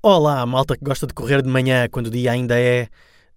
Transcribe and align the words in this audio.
Olá, 0.00 0.46
malta 0.46 0.76
que 0.76 0.84
gosta 0.84 1.08
de 1.08 1.12
correr 1.12 1.42
de 1.42 1.48
manhã 1.48 1.88
quando 1.90 2.06
o 2.06 2.10
dia 2.10 2.30
ainda 2.30 2.56
é, 2.56 2.86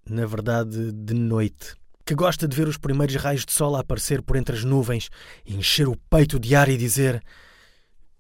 na 0.08 0.28
verdade, 0.28 0.92
de 0.92 1.16
noite. 1.16 1.74
Que 2.06 2.14
gosta 2.14 2.48
de 2.48 2.56
ver 2.56 2.68
os 2.68 2.78
primeiros 2.78 3.16
raios 3.16 3.44
de 3.44 3.52
sol 3.52 3.76
aparecer 3.76 4.22
por 4.22 4.36
entre 4.36 4.56
as 4.56 4.64
nuvens, 4.64 5.10
encher 5.44 5.88
o 5.88 5.98
peito 6.08 6.40
de 6.40 6.54
ar 6.54 6.70
e 6.70 6.78
dizer: 6.78 7.20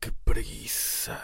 Que 0.01 0.11
preguiça. 0.25 1.15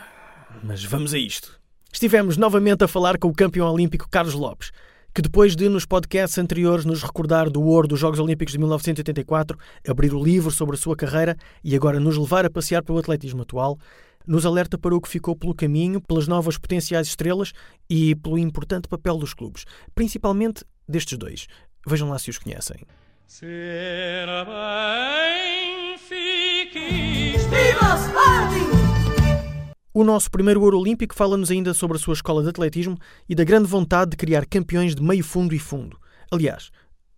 Mas 0.61 0.83
vamos 0.83 1.11
a 1.11 1.17
isto. 1.17 1.59
Estivemos 1.91 2.37
novamente 2.37 2.83
a 2.83 2.87
falar 2.87 3.17
com 3.17 3.29
o 3.29 3.33
campeão 3.33 3.67
olímpico 3.67 4.07
Carlos 4.07 4.35
Lopes, 4.35 4.69
que 5.11 5.21
depois 5.23 5.55
de 5.55 5.67
nos 5.69 5.87
podcasts 5.87 6.37
anteriores 6.37 6.85
nos 6.85 7.01
recordar 7.01 7.49
do 7.49 7.63
ouro 7.63 7.87
dos 7.87 7.99
Jogos 7.99 8.19
Olímpicos 8.19 8.51
de 8.51 8.59
1984, 8.59 9.57
abrir 9.87 10.13
o 10.13 10.23
livro 10.23 10.51
sobre 10.51 10.75
a 10.75 10.79
sua 10.79 10.95
carreira 10.95 11.35
e 11.63 11.75
agora 11.75 11.99
nos 11.99 12.15
levar 12.15 12.45
a 12.45 12.49
passear 12.51 12.83
pelo 12.83 12.99
atletismo 12.99 13.41
atual, 13.41 13.75
nos 14.27 14.45
alerta 14.45 14.77
para 14.77 14.95
o 14.95 15.01
que 15.01 15.07
ficou 15.07 15.35
pelo 15.35 15.55
caminho, 15.55 16.01
pelas 16.01 16.27
novas 16.27 16.57
potenciais 16.57 17.07
estrelas 17.07 17.53
e 17.89 18.15
pelo 18.15 18.37
importante 18.37 18.87
papel 18.87 19.17
dos 19.17 19.33
clubes, 19.33 19.65
principalmente 19.95 20.63
destes 20.87 21.17
dois. 21.17 21.47
Vejam 21.87 22.09
lá 22.09 22.19
se 22.19 22.29
os 22.29 22.37
conhecem. 22.37 22.85
Ser 23.25 24.27
benfiquista. 25.97 27.49
Viva 27.49 27.93
o 27.93 27.97
Sporting! 27.97 28.77
O 29.93 30.03
nosso 30.03 30.29
primeiro 30.29 30.61
ouro 30.61 30.79
olímpico 30.79 31.15
fala-nos 31.15 31.49
ainda 31.49 31.73
sobre 31.73 31.97
a 31.97 31.99
sua 31.99 32.13
escola 32.13 32.43
de 32.43 32.49
atletismo 32.49 32.97
e 33.27 33.33
da 33.33 33.43
grande 33.43 33.67
vontade 33.67 34.11
de 34.11 34.17
criar 34.17 34.45
campeões 34.45 34.93
de 34.93 35.01
meio 35.01 35.23
fundo 35.23 35.55
e 35.55 35.59
fundo. 35.59 35.97
Aliás, 36.31 36.69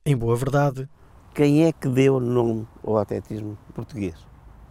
em 0.06 0.16
boa 0.16 0.36
verdade, 0.36 0.88
Quem 1.36 1.66
é 1.66 1.72
que 1.72 1.88
deu 1.88 2.20
nome 2.20 2.68
ao 2.84 2.98
atletismo 2.98 3.58
português? 3.74 4.16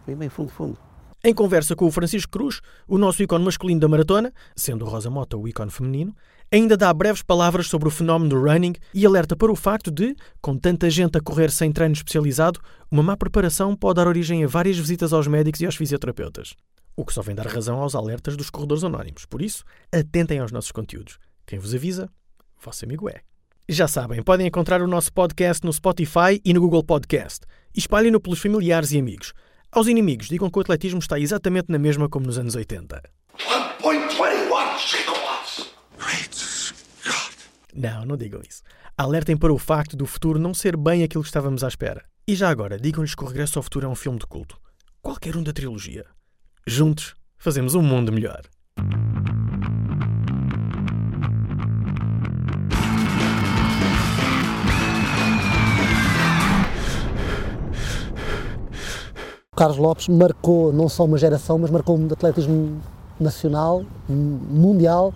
Foi 0.05 0.15
meio 0.15 0.31
fundo 0.31 0.51
fundo. 0.51 0.77
Em 1.21 1.33
conversa 1.33 1.75
com 1.75 1.85
o 1.85 1.91
Francisco 1.91 2.31
Cruz, 2.31 2.61
o 2.87 2.97
nosso 2.97 3.21
ícone 3.21 3.43
masculino 3.43 3.81
da 3.81 3.89
maratona, 3.89 4.33
sendo 4.55 4.85
o 4.85 4.87
Rosa 4.87 5.09
Mota 5.09 5.35
o 5.35 5.49
ícone 5.49 5.69
feminino, 5.69 6.15
ainda 6.49 6.77
dá 6.77 6.93
breves 6.93 7.21
palavras 7.21 7.67
sobre 7.67 7.89
o 7.89 7.91
fenómeno 7.91 8.29
do 8.29 8.41
running 8.41 8.73
e 8.93 9.05
alerta 9.05 9.35
para 9.35 9.51
o 9.51 9.55
facto 9.55 9.91
de, 9.91 10.15
com 10.41 10.57
tanta 10.57 10.89
gente 10.89 11.17
a 11.17 11.21
correr 11.21 11.51
sem 11.51 11.73
treino 11.73 11.93
especializado, 11.93 12.61
uma 12.89 13.03
má 13.03 13.17
preparação 13.17 13.75
pode 13.75 13.97
dar 13.97 14.07
origem 14.07 14.45
a 14.45 14.47
várias 14.47 14.77
visitas 14.77 15.11
aos 15.11 15.27
médicos 15.27 15.59
e 15.59 15.65
aos 15.65 15.75
fisioterapeutas. 15.75 16.55
O 16.95 17.03
que 17.03 17.13
só 17.13 17.21
vem 17.21 17.35
dar 17.35 17.47
razão 17.47 17.81
aos 17.81 17.95
alertas 17.95 18.37
dos 18.37 18.49
corredores 18.49 18.85
anónimos. 18.85 19.25
Por 19.25 19.41
isso, 19.41 19.65
atentem 19.91 20.39
aos 20.39 20.53
nossos 20.53 20.71
conteúdos. 20.71 21.19
Quem 21.45 21.59
vos 21.59 21.75
avisa, 21.75 22.09
vosso 22.63 22.85
amigo 22.85 23.09
é. 23.09 23.19
Já 23.67 23.89
sabem, 23.89 24.23
podem 24.23 24.47
encontrar 24.47 24.81
o 24.81 24.87
nosso 24.87 25.11
podcast 25.11 25.65
no 25.65 25.73
Spotify 25.73 26.41
e 26.45 26.53
no 26.53 26.61
Google 26.61 26.83
Podcast. 26.83 27.41
Espalhem-no 27.75 28.21
pelos 28.21 28.39
familiares 28.39 28.93
e 28.93 28.99
amigos. 28.99 29.33
Aos 29.71 29.85
inimigos, 29.85 30.27
digam 30.27 30.49
que 30.49 30.57
o 30.57 30.61
atletismo 30.61 30.97
está 30.97 31.19
exatamente 31.19 31.71
na 31.71 31.77
mesma 31.77 32.09
como 32.09 32.25
nos 32.25 32.39
anos 32.39 32.55
80. 32.55 33.03
1.21 33.37 34.79
gigawatts. 34.79 36.73
Não, 37.75 38.03
não 38.03 38.17
digam 38.17 38.41
isso. 38.41 38.63
Alertem 38.97 39.37
para 39.37 39.53
o 39.53 39.59
facto 39.59 39.95
do 39.95 40.07
futuro 40.07 40.39
não 40.39 40.55
ser 40.55 40.75
bem 40.75 41.03
aquilo 41.03 41.23
que 41.23 41.29
estávamos 41.29 41.63
à 41.63 41.67
espera. 41.67 42.03
E 42.27 42.35
já 42.35 42.49
agora, 42.49 42.79
digam-lhes 42.79 43.13
que 43.13 43.23
o 43.23 43.27
Regresso 43.27 43.59
ao 43.59 43.63
Futuro 43.63 43.85
é 43.85 43.89
um 43.89 43.95
filme 43.95 44.17
de 44.17 44.25
culto. 44.25 44.59
Qualquer 45.03 45.37
um 45.37 45.43
da 45.43 45.53
trilogia. 45.53 46.05
Juntos, 46.65 47.13
fazemos 47.37 47.75
um 47.75 47.83
mundo 47.83 48.11
melhor. 48.11 48.41
Carlos 59.59 59.77
Lopes 59.77 60.07
marcou 60.07 60.71
não 60.71 60.87
só 60.87 61.03
uma 61.03 61.17
geração, 61.17 61.57
mas 61.57 61.69
marcou 61.69 61.97
um 61.99 62.05
atletismo 62.09 62.77
nacional, 63.19 63.83
mundial. 64.07 65.13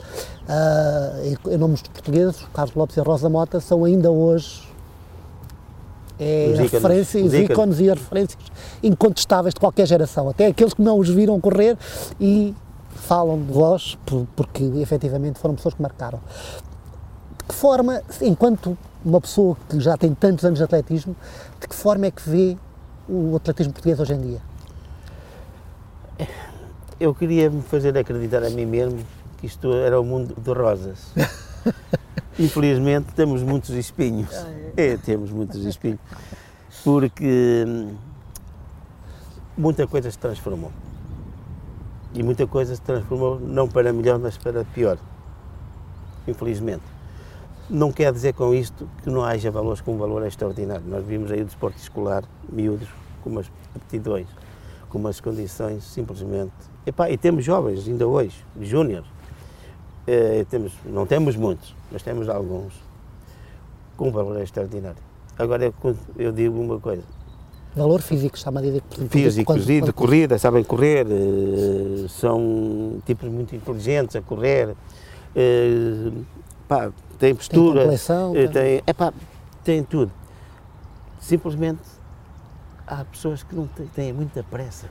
Ah, 0.50 1.14
em, 1.24 1.54
em 1.54 1.58
nomes 1.58 1.82
de 1.82 1.90
portugueses, 1.90 2.46
Carlos 2.54 2.76
Lopes 2.76 2.98
e 2.98 3.00
a 3.00 3.04
Rosa 3.04 3.30
Mota 3.30 3.62
são 3.62 3.86
ainda 3.86 4.12
hoje 4.12 4.62
é, 6.20 6.50
Os 6.54 6.60
a 6.60 6.64
ícones, 6.66 7.16
os 7.16 7.34
ícones. 7.34 7.80
e 7.80 7.90
as 7.90 7.98
referências 7.98 8.38
incontestáveis 8.84 9.54
de 9.54 9.62
qualquer 9.62 9.88
geração, 9.88 10.28
até 10.28 10.48
aqueles 10.48 10.74
que 10.74 10.82
não 10.82 11.00
os 11.00 11.08
viram 11.08 11.40
correr 11.40 11.78
e 12.20 12.54
falam 12.90 13.42
de 13.42 13.52
vós, 13.54 13.98
por- 14.06 14.28
porque 14.36 14.62
efetivamente 14.82 15.40
foram 15.40 15.56
pessoas 15.56 15.74
que 15.74 15.82
marcaram. 15.82 16.20
De 17.40 17.44
que 17.48 17.56
forma, 17.56 18.02
enquanto 18.22 18.78
uma 19.06 19.22
pessoa 19.22 19.56
que 19.70 19.80
já 19.80 19.96
tem 19.96 20.14
tantos 20.14 20.44
anos 20.44 20.60
de 20.60 20.66
atletismo, 20.66 21.16
de 21.62 21.68
que 21.70 21.76
forma 21.76 22.08
é 22.08 22.12
que 22.12 22.30
vê 22.30 22.58
o 23.08 23.36
atletismo 23.36 23.74
português 23.74 24.00
hoje 24.00 24.14
em 24.14 24.22
dia? 24.22 24.42
Eu 27.00 27.14
queria 27.14 27.50
me 27.50 27.62
fazer 27.62 27.98
acreditar 27.98 28.44
a 28.44 28.50
mim 28.50 28.66
mesmo 28.66 29.04
que 29.38 29.48
isto 29.48 29.74
era 29.74 30.00
o 30.00 30.04
mundo 30.04 30.36
de 30.40 30.54
rosas. 30.54 31.12
Infelizmente 32.40 33.14
temos 33.14 33.44
muitos 33.44 33.72
espinhos. 33.72 34.30
É, 34.78 34.98
temos 34.98 35.32
muitos 35.32 35.66
espinhos. 35.66 36.00
Porque 36.84 37.66
hum, 37.68 37.96
muita 39.58 39.86
coisa 39.86 40.10
se 40.10 40.18
transformou. 40.18 40.72
E 42.14 42.22
muita 42.24 42.46
coisa 42.48 42.76
se 42.76 42.82
transformou 42.82 43.40
não 43.40 43.68
para 43.68 43.92
melhor, 43.92 44.20
mas 44.20 44.38
para 44.38 44.64
pior. 44.64 44.98
Infelizmente. 46.28 46.93
Não 47.70 47.92
quer 47.92 48.12
dizer 48.12 48.34
com 48.34 48.54
isto 48.54 48.88
que 49.04 49.10
não 49.10 49.24
haja 49.24 49.50
valores 49.50 49.82
com 49.82 49.96
um 49.96 49.98
valor 49.98 50.26
extraordinário. 50.26 50.86
Nós 50.88 51.06
vimos 51.06 51.32
aí 51.32 51.42
o 51.42 51.46
desporto 51.46 51.78
escolar, 51.78 52.24
miúdos, 52.50 52.88
com 53.24 53.30
umas 53.30 53.50
aptidões, 53.76 54.28
com 54.90 54.98
umas 54.98 55.20
condições 55.20 55.84
simplesmente. 55.84 56.54
Epá, 56.86 57.10
e 57.10 57.18
temos 57.18 57.46
jovens 57.46 57.88
ainda 57.88 58.08
hoje, 58.08 58.44
júnior. 58.62 59.04
Eh, 60.06 60.46
temos, 60.50 60.74
não 60.86 61.06
temos 61.06 61.36
muitos, 61.36 61.74
mas 61.92 62.04
temos 62.04 62.28
alguns 62.28 62.74
com 63.96 64.10
um 64.10 64.12
valor 64.12 64.42
extraordinário. 64.42 65.02
Agora 65.40 65.66
eu, 65.66 65.74
eu 66.18 66.32
digo 66.32 66.60
uma 66.60 66.80
coisa, 66.80 67.04
Valor 67.76 68.04
físico, 68.04 68.38
está-me 68.38 68.60
a 68.60 68.62
dizer 68.62 68.84
que 68.88 69.08
físicos 69.08 69.68
e 69.68 69.82
de 69.82 69.92
corrida, 69.92 70.38
sabem 70.38 70.64
correr, 70.64 71.08
eh, 71.10 72.08
são 72.08 73.02
tipos 73.04 73.28
muito 73.28 73.56
inteligentes 73.56 74.16
a 74.16 74.22
correr, 74.22 74.76
eh, 75.36 76.12
pá, 76.68 76.92
têm 77.18 77.36
postura, 77.36 77.82
eh, 78.36 78.48
tem- 78.48 78.52
têm, 78.54 78.84
epá, 78.88 79.14
têm 79.64 79.84
tudo. 79.84 80.12
Simplesmente 81.20 81.82
há 82.86 83.04
pessoas 83.06 83.44
que 83.44 83.56
não 83.56 83.68
têm, 83.68 83.88
têm 83.88 84.14
muita 84.14 84.44
pressa, 84.44 84.88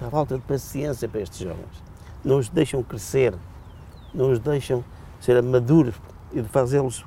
há 0.00 0.10
falta 0.10 0.36
de 0.36 0.42
paciência 0.42 1.08
para 1.08 1.20
estes 1.20 1.38
jovens. 1.40 1.82
Não 2.24 2.38
os 2.38 2.48
deixam 2.48 2.82
crescer, 2.82 3.34
não 4.12 4.30
os 4.32 4.38
deixam 4.38 4.84
ser 5.20 5.42
maduros 5.42 5.94
e 6.32 6.42
fazê-los 6.42 7.04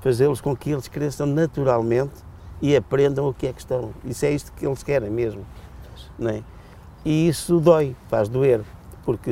fazê-los 0.00 0.38
com 0.40 0.54
que 0.54 0.70
eles 0.70 0.86
cresçam 0.86 1.26
naturalmente 1.26 2.12
e 2.60 2.76
aprendam 2.76 3.26
o 3.26 3.32
que 3.32 3.46
é 3.46 3.52
que 3.54 3.60
estão. 3.60 3.90
Isso 4.04 4.26
é 4.26 4.32
isto 4.32 4.52
que 4.52 4.66
eles 4.66 4.82
querem 4.82 5.08
mesmo. 5.10 5.46
Não 6.18 6.28
é? 6.30 6.42
E 7.06 7.26
isso 7.26 7.58
dói, 7.58 7.96
faz 8.08 8.28
doer, 8.28 8.60
porque 9.02 9.30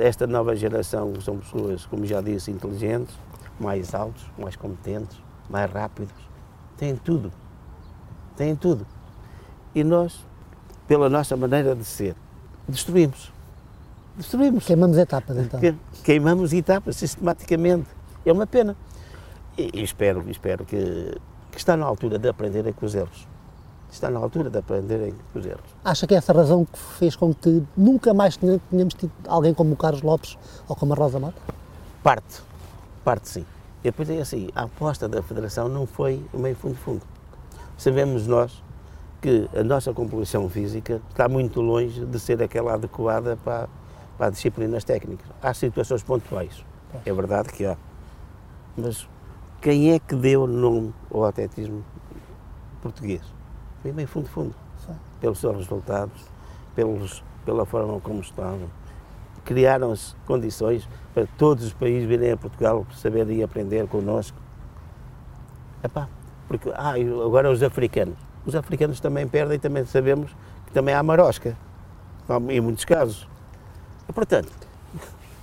esta 0.00 0.24
nova 0.24 0.54
geração 0.54 1.12
são 1.20 1.38
pessoas, 1.38 1.84
como 1.86 2.06
já 2.06 2.20
disse, 2.20 2.52
inteligentes, 2.52 3.16
mais 3.58 3.94
altos, 3.94 4.24
mais 4.38 4.56
competentes, 4.56 5.16
mais 5.48 5.70
rápidos, 5.70 6.12
têm 6.76 6.96
tudo. 6.96 7.32
Têm 8.36 8.54
tudo. 8.54 8.86
E 9.74 9.82
nós, 9.84 10.20
pela 10.86 11.08
nossa 11.08 11.36
maneira 11.36 11.74
de 11.74 11.84
ser, 11.84 12.14
destruímos. 12.68 13.32
Destruímos. 14.16 14.64
Queimamos 14.66 14.96
etapas 14.98 15.36
então. 15.36 15.60
Que- 15.60 15.74
queimamos 16.04 16.52
etapas 16.52 16.96
sistematicamente. 16.96 17.86
É 18.24 18.32
uma 18.32 18.46
pena. 18.46 18.76
E, 19.56 19.82
espero, 19.82 20.24
espero 20.30 20.64
que, 20.64 21.16
que 21.50 21.58
está 21.58 21.76
na 21.76 21.86
altura 21.86 22.18
de 22.18 22.28
aprenderem 22.28 22.72
com 22.72 22.84
os 22.86 22.94
erros. 22.94 23.26
Está 23.90 24.10
na 24.10 24.18
altura 24.18 24.50
de 24.50 24.58
aprenderem 24.58 25.14
com 25.32 25.38
os 25.38 25.46
erros. 25.46 25.64
Acha 25.84 26.06
que 26.06 26.14
é 26.14 26.18
essa 26.18 26.32
razão 26.32 26.64
que 26.64 26.78
fez 26.78 27.14
com 27.16 27.32
que 27.32 27.62
nunca 27.76 28.12
mais 28.12 28.36
tenha- 28.36 28.60
tenhamos 28.70 28.94
tido 28.94 29.12
alguém 29.26 29.54
como 29.54 29.72
o 29.72 29.76
Carlos 29.76 30.02
Lopes 30.02 30.36
ou 30.68 30.74
como 30.76 30.92
a 30.92 30.96
Rosa 30.96 31.18
Mota? 31.20 31.40
Parte, 32.02 32.42
parte 33.06 33.28
sim. 33.28 33.46
E 33.82 33.84
depois 33.84 34.10
é 34.10 34.20
assim, 34.20 34.48
a 34.52 34.64
aposta 34.64 35.08
da 35.08 35.22
Federação 35.22 35.68
não 35.68 35.86
foi 35.86 36.20
o 36.32 36.38
meio 36.40 36.56
fundo-fundo. 36.56 37.02
Sabemos 37.78 38.26
nós 38.26 38.60
que 39.22 39.48
a 39.56 39.62
nossa 39.62 39.94
composição 39.94 40.48
física 40.48 41.00
está 41.08 41.28
muito 41.28 41.60
longe 41.60 42.04
de 42.04 42.18
ser 42.18 42.42
aquela 42.42 42.74
adequada 42.74 43.36
para, 43.36 43.68
para 44.18 44.26
as 44.26 44.32
disciplinas 44.32 44.82
técnicas. 44.82 45.24
Há 45.40 45.54
situações 45.54 46.02
pontuais, 46.02 46.64
é 47.04 47.12
verdade 47.12 47.50
que 47.52 47.64
há. 47.64 47.76
Mas 48.76 49.08
quem 49.60 49.92
é 49.92 50.00
que 50.00 50.16
deu 50.16 50.48
nome 50.48 50.92
ao 51.08 51.24
atletismo 51.24 51.84
português? 52.82 53.22
Foi 53.82 53.92
meio 53.92 54.08
fundo-fundo. 54.08 54.54
Pelos 55.20 55.38
seus 55.38 55.56
resultados, 55.56 56.24
pelos, 56.74 57.22
pela 57.44 57.64
forma 57.64 58.00
como 58.00 58.20
estavam. 58.20 58.68
Criaram-se 59.46 60.14
condições 60.26 60.88
para 61.14 61.24
todos 61.38 61.64
os 61.66 61.72
países 61.72 62.06
virem 62.06 62.32
a 62.32 62.36
Portugal 62.36 62.84
saberem 62.96 63.44
aprender 63.44 63.86
connosco. 63.86 64.36
Epá, 65.82 66.08
porque 66.48 66.68
ah, 66.74 66.98
e 66.98 67.08
agora 67.08 67.50
os 67.50 67.62
africanos. 67.62 68.16
Os 68.44 68.56
africanos 68.56 68.98
também 68.98 69.26
perdem, 69.26 69.56
também 69.58 69.84
sabemos 69.86 70.34
que 70.66 70.72
também 70.72 70.92
há 70.94 71.02
marosca, 71.02 71.56
em 72.48 72.60
muitos 72.60 72.84
casos. 72.84 73.28
E, 74.08 74.12
portanto, 74.12 74.52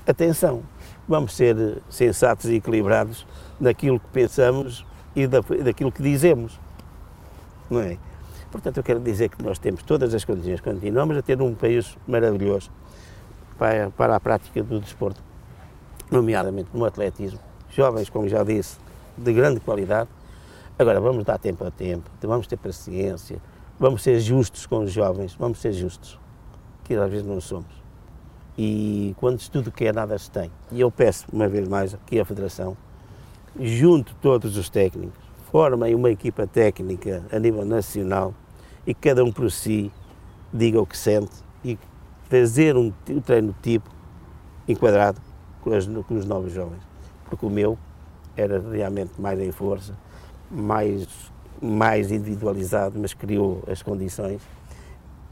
atenção, 0.06 0.64
vamos 1.08 1.34
ser 1.34 1.82
sensatos 1.90 2.46
e 2.50 2.56
equilibrados 2.56 3.26
naquilo 3.58 4.02
que 4.02 4.08
pensamos 4.08 4.86
e 5.16 5.26
da- 5.28 5.40
daquilo 5.64 5.94
que 5.94 6.04
dizemos. 6.04 6.60
Não 7.70 7.80
é? 7.80 7.98
Portanto, 8.52 8.78
eu 8.78 8.84
quero 8.84 9.00
dizer 9.00 9.30
que 9.30 9.42
nós 9.42 9.58
temos 9.58 9.82
todas 9.82 10.14
as 10.14 10.26
condições, 10.26 10.60
continuamos 10.60 11.18
a 11.18 11.22
ter 11.22 11.42
um 11.42 11.56
país 11.56 11.98
maravilhoso 12.06 12.70
para, 13.54 13.90
para 13.92 14.16
a 14.16 14.20
prática 14.20 14.64
do 14.64 14.80
desporto, 14.80 15.22
nomeadamente 16.12 16.70
no 16.74 16.86
atletismo. 16.86 17.40
Jovens, 17.70 18.10
como 18.10 18.28
já 18.28 18.44
disse, 18.44 18.78
de 19.18 19.34
grande 19.34 19.60
qualidade. 19.60 20.10
Agora, 20.78 21.00
vamos 21.00 21.24
dar 21.24 21.38
tempo 21.38 21.66
a 21.66 21.72
tempo, 21.72 22.10
vamos 22.22 22.48
ter 22.48 22.58
paciência, 22.58 23.40
vamos 23.80 24.02
ser 24.02 24.20
justos 24.20 24.66
com 24.66 24.80
os 24.80 24.92
jovens, 24.92 25.36
vamos 25.36 25.60
ser 25.60 25.72
justos, 25.74 26.20
que 26.84 26.96
às 26.96 27.10
vezes 27.10 27.26
não 27.26 27.40
somos. 27.40 27.84
E 28.58 29.16
quando 29.20 29.40
se 29.40 29.50
tudo 29.50 29.72
quer, 29.72 29.94
nada 29.94 30.18
se 30.18 30.30
tem. 30.30 30.52
E 30.72 30.80
eu 30.80 30.92
peço, 30.92 31.26
uma 31.32 31.48
vez 31.48 31.68
mais, 31.68 31.94
aqui 31.94 32.20
à 32.20 32.26
Federação, 32.26 32.78
junto 33.60 34.16
todos 34.16 34.58
os 34.58 34.70
técnicos, 34.70 35.20
formem 35.52 35.94
uma 35.94 36.10
equipa 36.10 36.48
técnica 36.48 37.24
a 37.32 37.40
nível 37.40 37.66
nacional 37.66 38.34
e 38.86 38.94
cada 38.94 39.24
um 39.24 39.32
por 39.32 39.52
si 39.52 39.92
diga 40.52 40.82
o 40.82 40.86
que 40.86 40.98
sente 40.98 41.32
e 41.64 41.78
fazer 42.30 42.76
um, 42.76 42.92
um 43.10 43.20
treino 43.22 43.56
tipo 43.62 43.90
enquadrado 44.68 45.20
com, 45.62 45.74
as- 45.74 45.88
com 45.88 46.16
os 46.16 46.26
novos 46.26 46.52
jovens. 46.54 46.82
Porque 47.30 47.46
o 47.46 47.50
meu 47.50 47.78
era 48.36 48.60
realmente 48.72 49.12
mais 49.20 49.40
em 49.40 49.52
força, 49.52 49.94
mais, 50.50 51.08
mais 51.62 52.12
individualizado, 52.12 52.98
mas 53.00 53.14
criou 53.14 53.64
as 53.68 53.82
condições. 53.82 54.42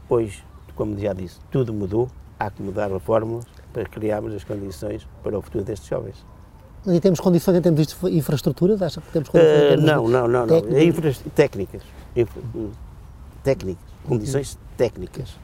Hoje, 0.08 0.44
como 0.74 0.98
já 0.98 1.12
disse, 1.12 1.38
tudo 1.50 1.72
mudou, 1.72 2.08
há 2.38 2.50
que 2.50 2.62
mudar 2.62 2.92
a 2.92 2.98
fórmula 3.00 3.42
para 3.72 3.84
criarmos 3.84 4.34
as 4.34 4.44
condições 4.44 5.06
para 5.22 5.38
o 5.38 5.42
futuro 5.42 5.64
destes 5.64 5.88
jovens. 5.88 6.24
E 6.86 6.98
temos 7.00 7.20
condições 7.20 7.56
em 7.56 7.62
termos 7.62 7.86
de 7.86 8.16
infraestruturas? 8.18 8.82
Acha 8.82 9.00
que 9.00 9.12
temos 9.12 9.28
condições 9.28 9.60
termos 9.68 9.84
não, 9.84 10.08
não, 10.08 10.26
não, 10.28 10.46
não. 10.46 10.46
técnicas? 10.60 10.74
É 10.76 10.84
infra- 10.84 11.30
técnicas. 11.34 11.82
Infra- 12.16 12.42
hum, 12.54 12.70
técnicas. 13.44 13.84
Condições 14.04 14.58
técnicas. 14.76 15.38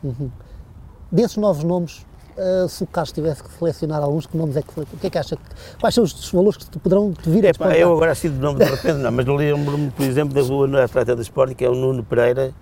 Desses 1.10 1.36
novos 1.38 1.64
nomes, 1.64 2.04
eh, 2.36 2.66
se 2.68 2.82
o 2.84 2.86
Carlos 2.86 3.12
tivesse 3.12 3.42
que 3.42 3.50
selecionar 3.52 4.02
alguns, 4.02 4.26
que 4.26 4.36
nomes 4.36 4.56
é 4.56 4.62
que, 4.62 4.68
o 4.80 4.86
que 4.86 5.06
é 5.06 5.10
que 5.10 5.18
acha? 5.18 5.38
Quais 5.80 5.94
são 5.94 6.04
os 6.04 6.30
valores 6.30 6.58
que 6.58 6.68
te 6.70 6.78
poderão 6.78 7.12
te 7.12 7.30
vir 7.30 7.46
a 7.46 7.48
Epá, 7.50 7.72
eu 7.76 7.92
agora 7.92 8.12
assim 8.12 8.28
de 8.30 8.36
nome 8.38 8.58
de 8.58 8.64
repente 8.70 8.98
não, 8.98 9.10
mas 9.10 9.26
lembro-me, 9.26 9.90
por 9.90 10.04
exemplo, 10.04 10.34
da 10.34 10.42
rua 10.42 10.84
atleta 10.84 11.16
do 11.16 11.22
esporte, 11.22 11.54
que 11.54 11.64
é 11.64 11.68
o 11.70 11.74
Nuno 11.74 12.04
Pereira, 12.04 12.52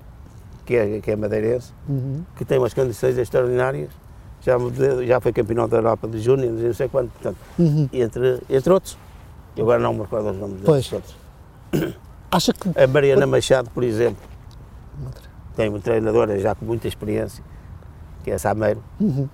que 0.65 0.75
é, 0.77 1.01
que 1.01 1.11
é 1.11 1.17
madeirense, 1.17 1.73
Uhum. 1.89 2.23
que 2.37 2.45
tem 2.45 2.59
umas 2.59 2.73
condições 2.75 3.19
extraordinárias. 3.19 3.91
Já, 4.43 4.57
já 5.05 5.21
foi 5.21 5.33
campeão 5.33 5.69
da 5.69 5.79
Europa 5.79 6.07
de 6.07 6.21
Júnior, 6.21 6.53
não 6.53 6.73
sei 6.73 6.89
quanto, 6.89 7.11
portanto, 7.11 7.37
Uhum. 7.59 7.89
entre, 7.93 8.41
entre 8.49 8.73
outros. 8.73 8.97
Eu 9.57 9.65
agora 9.65 9.81
não 9.81 9.93
me 9.93 10.03
recordo 10.03 10.31
os 10.31 10.37
nomes 10.39 10.61
Pois. 10.65 10.89
desses 10.89 10.93
outros. 10.93 11.17
Acha 12.31 12.53
que 12.53 12.69
A 12.81 12.87
Mariana 12.87 13.27
Machado, 13.27 13.71
por 13.71 13.83
exemplo, 13.83 14.23
tem 15.57 15.69
uma 15.69 15.81
treinadora 15.81 16.39
já 16.39 16.55
com 16.55 16.65
muita 16.65 16.87
experiência, 16.87 17.43
que 18.27 18.33
é 18.33 18.39
Sameiro, 18.39 18.83
Uhum. 18.99 19.29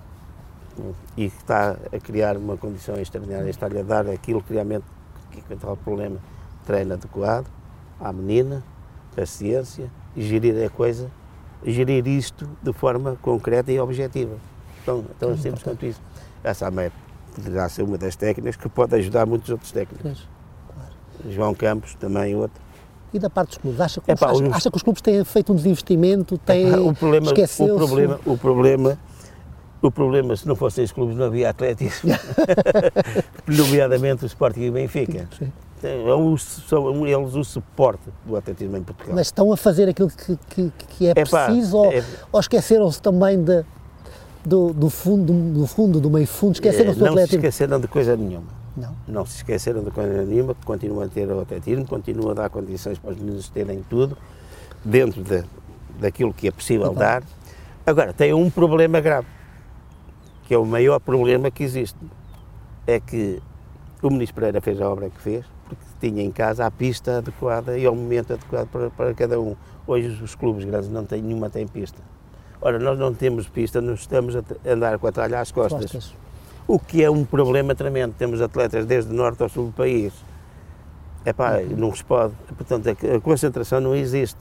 e 1.17 1.27
que 1.27 1.37
está 1.37 1.75
a 1.91 1.99
criar 1.99 2.37
uma 2.37 2.55
condição 2.55 2.95
extraordinária, 2.95 3.49
está-lhe 3.49 3.79
a 3.79 3.81
dar 3.81 4.07
aquilo 4.07 4.39
que 4.43 4.53
realmente, 4.53 4.85
que 5.31 5.41
é 5.51 5.67
o 5.67 5.75
problema, 5.75 6.19
treino 6.63 6.93
adequado 6.93 7.47
à 7.99 8.13
menina, 8.13 8.61
paciência, 9.15 9.89
e 10.15 10.21
gerir 10.21 10.63
a 10.63 10.69
coisa, 10.69 11.09
gerir 11.65 12.05
isto 12.07 12.47
de 12.61 12.71
forma 12.71 13.17
concreta 13.19 13.71
e 13.71 13.79
objetiva. 13.79 14.35
Então, 14.83 15.03
tão 15.19 15.35
simples 15.35 15.63
quanto 15.63 15.87
isso. 15.87 16.01
A 16.43 16.53
Sameiro 16.53 16.93
poderá 17.33 17.67
ser 17.69 17.81
uma 17.81 17.97
das 17.97 18.15
técnicas 18.15 18.55
que 18.55 18.69
pode 18.69 18.95
ajudar 18.95 19.25
muitos 19.25 19.49
outros 19.49 19.71
técnicos. 19.71 20.27
Pois. 21.23 21.33
João 21.33 21.55
Campos, 21.55 21.95
também 21.95 22.35
outro. 22.35 22.61
E 23.13 23.19
da 23.19 23.29
parte 23.29 23.49
dos 23.49 23.57
clubes? 23.59 23.79
Acha 23.79 24.01
que, 24.01 24.11
Epá, 24.11 24.31
acha, 24.31 24.43
os- 24.43 24.53
acha 24.53 24.71
que 24.71 24.77
os 24.77 24.83
clubes 24.83 25.01
têm 25.01 25.23
feito 25.23 25.53
um 25.53 25.55
desinvestimento? 25.55 26.37
Têm 26.39 26.67
Epá, 26.67 26.77
o 26.79 26.93
problema, 26.95 27.27
esqueceu-se? 27.27 27.71
o 27.71 27.75
problema, 27.77 28.19
o 28.25 28.37
problema, 28.37 28.99
o 29.81 29.91
problema, 29.91 30.35
se 30.35 30.47
não 30.47 30.55
fossem 30.55 30.83
os 30.83 30.91
clubes 30.91 31.15
não 31.15 31.25
havia 31.25 31.49
atletismo, 31.49 32.09
nomeadamente 33.47 34.23
o 34.23 34.27
Sporting 34.27 34.61
e 34.61 34.69
o 34.69 34.73
Benfica. 34.73 35.27
Sim. 35.37 35.51
É 35.83 36.13
o- 36.13 36.37
São 36.37 37.05
eles 37.05 37.35
o 37.35 37.43
suporte 37.43 38.03
do 38.25 38.37
atletismo 38.37 38.77
em 38.77 38.83
Portugal. 38.83 39.13
Mas 39.15 39.27
estão 39.27 39.51
a 39.51 39.57
fazer 39.57 39.89
aquilo 39.89 40.09
que, 40.09 40.37
que, 40.49 40.71
que 40.87 41.07
é 41.07 41.11
Epá, 41.11 41.45
preciso 41.47 41.77
ou, 41.77 41.91
é- 41.91 42.03
ou 42.31 42.39
esqueceram-se 42.39 43.01
também 43.01 43.43
de, 43.43 43.65
do, 44.45 44.73
do 44.73 44.89
fundo, 44.89 45.33
do 45.33 45.65
fundo, 45.65 45.99
do 45.99 46.09
meio 46.09 46.27
fundo? 46.27 46.53
Esqueceram-se 46.53 46.99
do 46.99 47.05
Eh, 47.05 47.09
não 47.09 47.27
se 47.27 47.35
esqueceram 47.35 47.79
de 47.79 47.87
coisa 47.87 48.15
nenhuma. 48.15 48.47
Não. 48.75 48.95
Não 49.07 49.25
se 49.25 49.37
esqueceram 49.37 49.83
de 49.83 49.91
coisa 49.91 50.25
nenhuma, 50.25 50.55
continuam 50.65 51.03
a 51.03 51.07
ter 51.07 51.29
o 51.29 51.39
atletismo, 51.39 51.85
continuam 51.85 52.31
a 52.31 52.33
dar 52.33 52.49
condições 52.49 52.97
para 52.97 53.11
os 53.11 53.17
meninos 53.17 53.47
terem 53.49 53.83
tudo, 53.89 54.17
dentro 54.83 55.23
de, 55.23 55.43
daquilo 55.99 56.33
que 56.33 56.47
é 56.47 56.51
possível 56.51 56.93
dar. 56.93 57.23
Agora, 57.85 58.13
tem 58.13 58.33
um 58.33 58.49
problema 58.49 58.99
grave, 58.99 59.27
que 60.45 60.53
é 60.53 60.57
o 60.57 60.65
maior 60.65 60.99
problema 60.99 61.51
que 61.51 61.63
existe. 61.63 61.99
É 62.87 62.99
que 62.99 63.41
o 64.01 64.09
Ministro 64.09 64.35
Pereira 64.35 64.59
fez 64.59 64.81
a 64.81 64.89
obra 64.89 65.09
que 65.09 65.21
fez, 65.21 65.45
porque 65.67 65.83
tinha 66.01 66.23
em 66.23 66.31
casa 66.31 66.65
a 66.65 66.71
pista 66.71 67.19
adequada 67.19 67.77
e 67.77 67.85
ao 67.85 67.95
momento 67.95 68.33
adequado 68.33 68.67
para, 68.67 68.89
para 68.89 69.13
cada 69.13 69.39
um. 69.39 69.55
Hoje 69.85 70.21
os 70.21 70.33
clubes 70.35 70.65
grandes 70.65 70.89
não 70.89 71.05
têm, 71.05 71.21
nenhuma 71.21 71.49
tem 71.49 71.67
pista. 71.67 72.01
Ora, 72.65 72.79
nós 72.79 72.97
não 72.97 73.13
temos 73.13 73.45
pista, 73.45 73.81
nós 73.81 73.99
estamos 73.99 74.37
a 74.37 74.41
andar 74.65 74.97
com 74.97 75.05
a 75.05 75.11
tralha 75.11 75.41
às 75.41 75.51
costas. 75.51 75.91
Costas. 75.91 76.13
O 76.65 76.79
que 76.79 77.03
é 77.03 77.11
um 77.11 77.25
problema 77.25 77.75
tremendo. 77.75 78.15
Temos 78.17 78.39
atletas 78.41 78.85
desde 78.85 79.11
o 79.11 79.13
norte 79.13 79.43
ao 79.43 79.49
sul 79.49 79.65
do 79.65 79.73
país. 79.73 80.13
Epá, 81.25 81.59
não 81.59 81.93
se 81.93 82.05
pode. 82.05 82.33
Portanto, 82.55 82.87
a 82.87 83.15
a 83.17 83.19
concentração 83.19 83.81
não 83.81 83.93
existe. 83.93 84.39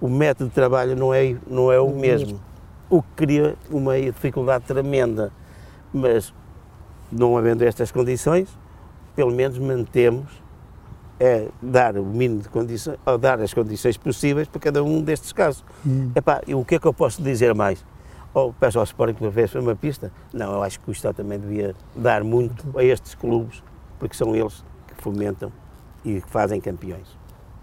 O 0.00 0.08
método 0.08 0.48
de 0.48 0.54
trabalho 0.54 0.94
não 0.94 1.12
é, 1.12 1.34
não 1.44 1.72
é 1.72 1.80
o 1.80 1.90
mesmo. 1.90 2.40
O 2.88 3.02
que 3.02 3.08
cria 3.16 3.56
uma 3.68 4.00
dificuldade 4.00 4.62
tremenda. 4.64 5.32
Mas, 5.92 6.32
não 7.10 7.36
havendo 7.36 7.64
estas 7.64 7.90
condições, 7.90 8.48
pelo 9.16 9.32
menos 9.32 9.58
mantemos 9.58 10.30
é 11.18 11.48
dar 11.62 11.96
o 11.96 12.04
mínimo 12.04 12.42
de 12.42 12.48
condições, 12.48 12.98
ou 13.06 13.16
dar 13.18 13.40
as 13.40 13.52
condições 13.54 13.96
possíveis 13.96 14.46
para 14.48 14.60
cada 14.60 14.84
um 14.84 15.00
destes 15.02 15.32
casos. 15.32 15.64
Epá, 16.14 16.42
e 16.46 16.54
o 16.54 16.64
que 16.64 16.74
é 16.74 16.78
que 16.78 16.86
eu 16.86 16.92
posso 16.94 17.22
dizer 17.22 17.54
mais? 17.54 17.84
Ou 18.34 18.52
peço 18.52 18.78
ao 18.78 18.84
Sporting 18.84 19.14
que 19.14 19.30
fez 19.30 19.54
uma 19.54 19.74
pista? 19.74 20.12
Não, 20.32 20.52
eu 20.52 20.62
acho 20.62 20.78
que 20.80 20.90
o 20.90 20.92
Estado 20.92 21.16
também 21.16 21.38
devia 21.38 21.74
dar 21.94 22.22
muito 22.22 22.78
a 22.78 22.84
estes 22.84 23.14
clubes, 23.14 23.62
porque 23.98 24.14
são 24.14 24.36
eles 24.36 24.62
que 24.88 25.02
fomentam 25.02 25.50
e 26.04 26.20
que 26.20 26.30
fazem 26.30 26.60
campeões. 26.60 27.06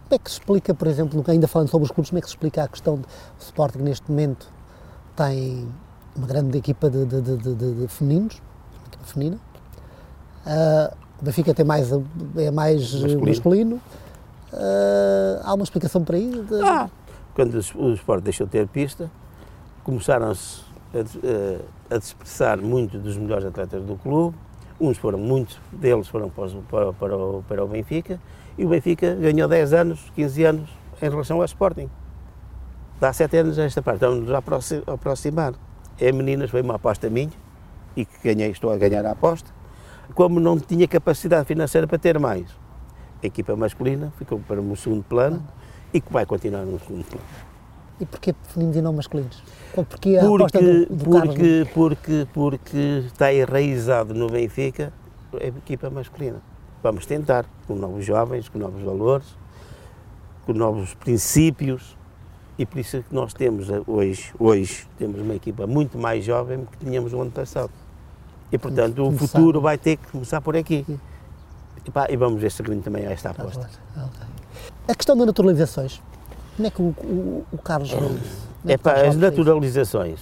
Como 0.09 0.15
é 0.15 0.17
que 0.17 0.29
se 0.31 0.39
explica, 0.39 0.73
por 0.73 0.87
exemplo, 0.87 1.23
ainda 1.27 1.47
falando 1.47 1.69
sobre 1.69 1.85
os 1.85 1.91
clubes, 1.91 2.09
como 2.09 2.17
é 2.17 2.21
que 2.21 2.27
se 2.27 2.33
explica 2.33 2.63
a 2.63 2.67
questão 2.67 2.95
de 2.95 3.01
o 3.03 3.07
Sporting 3.39 3.79
neste 3.79 4.09
momento 4.09 4.47
tem 5.15 5.67
uma 6.15 6.25
grande 6.27 6.57
equipa 6.57 6.89
de, 6.89 7.05
de, 7.05 7.21
de, 7.21 7.55
de- 7.55 7.87
femininos, 7.87 8.41
uma 8.79 8.87
equipa 8.87 9.03
feminina. 9.05 9.39
Ah, 10.45 10.91
o 11.23 11.25
Benfica 11.25 11.53
tem 11.53 11.63
mais, 11.65 11.89
é 12.35 12.51
mais 12.51 12.81
Masculino. 12.95 13.25
masculino. 13.27 13.81
Ah, 14.51 15.41
há 15.45 15.53
uma 15.53 15.63
explicação 15.63 16.03
para 16.03 16.17
isso? 16.17 16.43
De- 16.43 16.61
Ah, 16.61 16.89
quando 17.33 17.53
o 17.55 17.93
Sport 17.93 18.21
deixou 18.23 18.45
de 18.45 18.51
ter 18.51 18.67
pista, 18.67 19.09
começaram-se 19.85 20.61
a, 20.93 21.01
des- 21.01 21.15
a- 21.89 21.95
a 21.95 21.97
dispersar 21.97 22.61
muito 22.61 22.97
dos 22.99 23.15
melhores 23.17 23.45
atletas 23.45 23.81
do 23.83 23.95
clube. 23.95 24.35
Uns 24.81 24.97
foram, 24.97 25.17
muitos 25.17 25.57
deles 25.71 26.09
foram 26.09 26.29
para, 26.29 26.49
para- 26.69 26.93
para 26.93 27.15
o, 27.17 27.43
para 27.47 27.63
o 27.63 27.67
Benfica 27.69 28.19
e 28.57 28.65
o 28.65 28.69
Benfica 28.69 29.15
ganhou 29.15 29.47
10 29.47 29.71
anos, 29.71 30.11
15 30.15 30.43
anos 30.43 30.69
em 31.01 31.09
relação 31.09 31.37
ao 31.39 31.45
Sporting. 31.45 31.89
Dá 32.99 33.13
7 33.13 33.37
anos 33.37 33.57
a 33.57 33.63
esta 33.63 33.81
parte, 33.81 34.03
estamos 34.03 34.29
a 34.29 34.41
aproximar. 34.93 35.53
É 35.97 36.11
meninas, 36.11 36.49
foi 36.49 36.61
uma 36.61 36.75
aposta 36.75 37.09
minha 37.09 37.29
e 37.95 38.03
que 38.03 38.11
ganhei, 38.33 38.51
estou 38.51 38.71
a 38.73 38.77
ganhar 38.77 39.05
a 39.05 39.11
aposta. 39.11 39.49
Como 40.13 40.39
não 40.39 40.59
tinha 40.59 40.87
capacidade 40.87 41.45
financeira 41.45 41.87
para 41.87 41.97
ter 41.97 42.19
mais, 42.19 42.47
a 43.21 43.27
equipa 43.27 43.55
masculina 43.55 44.13
ficou 44.17 44.39
para 44.39 44.59
um 44.61 44.75
segundo 44.75 45.03
plano 45.03 45.45
e 45.93 46.01
que 46.01 46.11
vai 46.11 46.25
continuar 46.25 46.65
no 46.65 46.79
segundo 46.79 47.05
plano. 47.05 47.25
E 47.99 48.05
porquê 48.05 48.35
femininos 48.49 48.77
e 48.77 48.81
não 48.81 48.93
masculinos? 48.93 49.43
Ou 49.75 49.85
Porquê 49.85 50.17
a 50.17 50.21
Porque, 50.21 50.57
do, 50.59 50.95
do 50.95 51.11
Carlos? 51.11 51.35
porque, 51.35 51.67
porque, 51.73 52.27
porque 52.33 53.03
está 53.07 53.33
enraizado 53.33 54.13
no 54.13 54.27
Benfica 54.27 54.91
a 55.33 55.45
equipa 55.45 55.89
masculina. 55.89 56.41
Vamos 56.81 57.05
tentar, 57.05 57.45
com 57.65 57.75
novos 57.75 58.05
jovens, 58.05 58.49
com 58.49 58.59
novos 58.59 58.83
valores, 58.83 59.37
com 60.45 60.53
novos 60.53 60.93
princípios, 60.95 61.95
e 62.57 62.65
por 62.65 62.77
isso 62.79 62.97
é 62.97 63.01
que 63.01 63.15
nós 63.15 63.33
temos 63.33 63.69
eh, 63.69 63.81
hoje, 63.87 64.33
hoje 64.37 64.85
temos 64.97 65.19
uma 65.19 65.33
equipa 65.33 65.65
muito 65.65 65.97
mais 65.97 66.23
jovem 66.23 66.59
do 66.59 66.67
que 66.67 66.77
tínhamos 66.77 67.11
no 67.13 67.21
ano 67.21 67.31
passado. 67.31 67.71
E 68.53 68.57
portanto 68.59 69.07
o 69.07 69.11
futuro 69.17 69.59
vai 69.59 69.79
ter 69.79 69.97
que 69.97 70.11
começar 70.11 70.39
por 70.39 70.55
aqui. 70.55 70.85
E, 71.83 71.89
pá, 71.89 72.05
e 72.07 72.15
vamos 72.15 72.39
ver 72.39 72.51
se 72.51 72.57
seguindo 72.57 72.83
também 72.83 73.03
a 73.07 73.11
esta 73.11 73.29
Ah, 73.29 73.31
aposta. 73.31 73.67
ok. 73.97 74.21
A 74.87 74.93
questão 74.95 75.17
das 75.17 75.25
naturalizações, 75.25 75.99
como 76.55 76.67
é 76.67 76.69
que 76.69 76.81
o, 76.81 76.85
o, 76.85 77.45
o 77.51 77.57
Carlos 77.57 77.89
vê 77.89 77.97
isso? 77.97 78.47
Como 78.61 78.71
é 78.71 78.73
É 78.73 78.77
pá, 78.77 78.93
as 79.01 79.15
naturalizações. 79.15 80.19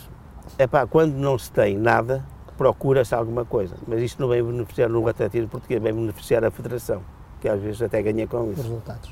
É 0.57 0.65
pá, 0.65 0.88
quando 0.88 1.13
não 1.15 1.38
se 1.38 1.51
tem 1.51 1.77
nada, 1.77 2.23
procura-se 2.57 3.13
alguma 3.13 3.43
coisa. 3.43 3.75
Mas 3.85 4.00
isto 4.01 4.21
não 4.21 4.29
vem 4.29 4.41
beneficiar 4.41 4.89
no 4.89 5.05
atletismo 5.05 5.50
português, 5.50 5.81
vem 5.83 5.93
beneficiar 5.93 6.45
a 6.45 6.50
federação, 6.51 7.01
que 7.41 7.50
às 7.50 7.59
vezes 7.61 7.81
até 7.81 8.01
ganha 8.01 8.25
com 8.27 8.43
Os 8.43 8.53
isso. 8.53 8.61
resultados. 8.63 9.11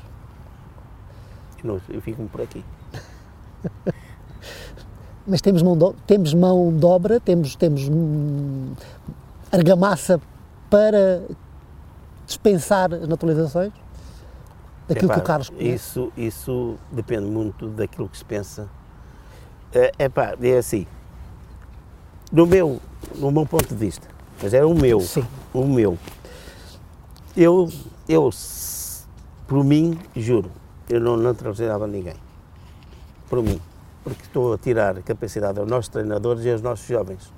E 1.62 1.66
não- 1.66 1.78
Eu 1.90 2.00
fico-me 2.00 2.28
por 2.28 2.40
aqui. 2.40 2.64
Mas 5.30 5.40
temos 5.40 5.62
mão, 5.62 5.76
do, 5.76 5.92
temos 6.08 6.34
mão 6.34 6.76
de 6.76 6.84
obra, 6.84 7.20
temos, 7.20 7.54
temos 7.54 7.88
hum, 7.88 8.72
argamassa 9.52 10.20
para 10.68 11.22
dispensar 12.26 12.92
as 12.92 13.06
naturalizações? 13.06 13.72
Daquilo 14.88 15.06
Epá, 15.06 15.14
que 15.14 15.20
o 15.20 15.24
Carlos 15.24 15.48
conhece? 15.50 15.74
Isso, 15.74 16.12
isso 16.16 16.76
depende 16.90 17.26
muito 17.26 17.68
daquilo 17.68 18.08
que 18.08 18.18
se 18.18 18.24
pensa. 18.24 18.68
É, 19.72 19.92
epá, 20.00 20.34
é 20.42 20.58
assim. 20.58 20.84
No 22.32 22.44
meu, 22.44 22.80
no 23.14 23.30
meu 23.30 23.46
ponto 23.46 23.68
de 23.68 23.74
vista, 23.76 24.08
mas 24.42 24.52
é 24.52 24.64
o 24.64 24.74
meu, 24.74 24.98
Sim. 24.98 25.24
o 25.54 25.64
meu. 25.64 25.96
Eu, 27.36 27.68
eu, 28.08 28.30
por 29.46 29.62
mim, 29.62 29.96
juro, 30.16 30.50
eu 30.88 30.98
não 30.98 31.16
naturalizava 31.16 31.86
ninguém. 31.86 32.16
Por 33.28 33.40
mim. 33.40 33.60
Porque 34.02 34.22
estou 34.22 34.54
a 34.54 34.58
tirar 34.58 35.00
capacidade 35.02 35.58
aos 35.58 35.68
nossos 35.68 35.88
treinadores 35.88 36.44
e 36.44 36.50
aos 36.50 36.62
nossos 36.62 36.86
jovens. 36.86 37.32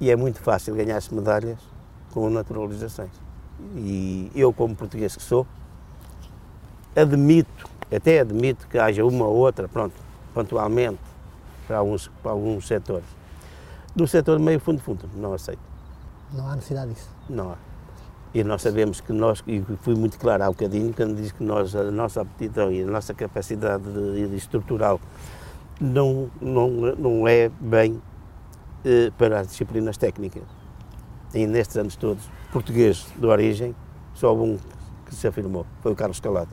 E 0.00 0.10
é 0.10 0.16
muito 0.16 0.40
fácil 0.40 0.74
ganhar-se 0.74 1.14
medalhas 1.14 1.58
com 2.12 2.28
naturalizações. 2.30 3.10
E 3.76 4.30
eu, 4.34 4.52
como 4.52 4.74
português 4.74 5.14
que 5.14 5.22
sou, 5.22 5.46
admito, 6.96 7.68
até 7.94 8.20
admito 8.20 8.66
que 8.68 8.78
haja 8.78 9.04
uma 9.04 9.26
ou 9.26 9.36
outra, 9.36 9.68
pronto, 9.68 9.94
pontualmente, 10.34 10.98
para 11.66 11.78
alguns, 11.78 12.08
para 12.22 12.32
alguns 12.32 12.66
setores. 12.66 13.06
No 13.94 14.06
setor 14.08 14.38
meio 14.38 14.58
fundo 14.58 14.80
fundo, 14.80 15.08
não 15.14 15.34
aceito, 15.34 15.60
Não 16.32 16.48
há 16.48 16.54
necessidade 16.56 16.92
disso. 16.94 17.10
não 17.28 17.52
há. 17.52 17.56
E 18.34 18.42
nós 18.42 18.62
sabemos 18.62 19.00
que 19.02 19.12
nós, 19.12 19.44
e 19.46 19.62
fui 19.82 19.94
muito 19.94 20.18
claro 20.18 20.42
há 20.44 20.46
bocadinho, 20.46 20.92
quando 20.94 21.16
diz 21.16 21.32
que 21.32 21.44
nós, 21.44 21.76
a 21.76 21.90
nossa 21.90 22.22
aptidão 22.22 22.72
e 22.72 22.82
a 22.82 22.86
nossa 22.86 23.12
capacidade 23.12 23.84
de, 23.84 24.26
de 24.28 24.36
estrutural 24.36 24.98
não, 25.80 26.30
não, 26.40 26.68
não 26.96 27.28
é 27.28 27.48
bem 27.60 28.00
eh, 28.84 29.10
para 29.18 29.40
as 29.40 29.48
disciplinas 29.48 29.96
técnicas. 29.96 30.42
E 31.34 31.46
nestes 31.46 31.76
anos 31.76 31.96
todos, 31.96 32.22
português 32.52 33.06
de 33.16 33.26
origem, 33.26 33.74
só 34.14 34.34
um 34.34 34.58
que 35.06 35.14
se 35.14 35.26
afirmou, 35.26 35.64
foi 35.82 35.92
o 35.92 35.96
Carlos 35.96 36.20
Calado. 36.20 36.50